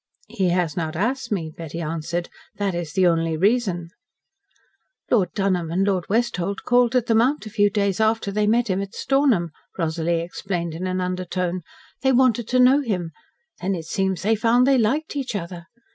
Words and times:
"He 0.29 0.49
has 0.49 0.75
not 0.75 0.95
asked 0.95 1.31
me," 1.31 1.51
Betty 1.55 1.79
answered. 1.79 2.27
"That 2.55 2.73
is 2.73 2.93
the 2.93 3.05
only 3.05 3.37
reason." 3.37 3.89
"Lord 5.11 5.29
Dunholm 5.35 5.69
and 5.69 5.85
Lord 5.85 6.07
Westholt 6.09 6.63
called 6.65 6.95
at 6.95 7.05
the 7.05 7.13
Mount 7.13 7.45
a 7.45 7.51
few 7.51 7.69
days 7.69 7.99
after 7.99 8.31
they 8.31 8.47
met 8.47 8.67
him 8.67 8.81
at 8.81 8.95
Stornham," 8.95 9.51
Rosalie 9.77 10.21
explained 10.21 10.73
in 10.73 10.87
an 10.87 11.01
undertone. 11.01 11.61
"They 12.01 12.13
wanted 12.13 12.47
to 12.47 12.59
know 12.59 12.81
him. 12.81 13.11
Then 13.61 13.75
it 13.75 13.85
seems 13.85 14.23
they 14.23 14.33
found 14.35 14.65
they 14.65 14.79
liked 14.79 15.15
each 15.15 15.35
other. 15.35 15.67